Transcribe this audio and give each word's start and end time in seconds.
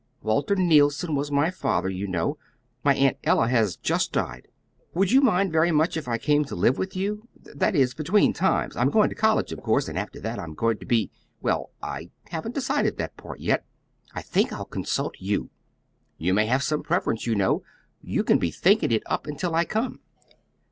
Walter 0.23 0.55
Neilson 0.55 1.13
was 1.13 1.29
my 1.29 1.51
father, 1.51 1.87
you 1.87 2.07
know. 2.07 2.35
My 2.83 2.95
Aunt 2.95 3.17
Ella 3.23 3.47
has 3.49 3.75
just 3.75 4.11
died. 4.11 4.47
"Would 4.95 5.11
you 5.11 5.21
mind 5.21 5.51
very 5.51 5.71
much 5.71 5.95
if 5.95 6.07
I 6.07 6.17
came 6.17 6.43
to 6.45 6.55
live 6.55 6.79
with 6.79 6.95
you? 6.95 7.27
That 7.35 7.75
is, 7.75 7.93
between 7.93 8.33
times 8.33 8.75
I'm 8.75 8.89
going 8.89 9.09
to 9.09 9.15
college, 9.15 9.51
of 9.51 9.61
course, 9.61 9.87
and 9.87 9.99
after 9.99 10.19
that 10.19 10.39
I'm 10.39 10.55
going 10.55 10.79
to 10.79 10.87
be 10.87 11.11
well, 11.39 11.69
I 11.83 12.09
haven't 12.31 12.55
decided 12.55 12.97
that 12.97 13.15
part 13.15 13.41
yet. 13.41 13.63
I 14.15 14.23
think 14.23 14.51
I'll 14.51 14.65
consult 14.65 15.13
you. 15.19 15.51
You 16.17 16.33
may 16.33 16.47
have 16.47 16.63
some 16.63 16.81
preference, 16.81 17.27
you 17.27 17.35
know. 17.35 17.61
You 18.01 18.23
can 18.23 18.39
be 18.39 18.49
thinking 18.49 18.91
it 18.91 19.03
up 19.05 19.27
until 19.27 19.53
I 19.53 19.65
come. 19.65 19.99